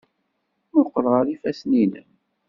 [0.69, 2.09] Mmuqqel ɣer yifassen-nnem.